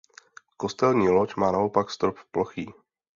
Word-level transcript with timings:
Kostelní 0.57 1.09
loď 1.09 1.35
má 1.35 1.51
naopak 1.51 1.89
strop 1.91 2.17
plochý. 2.31 2.73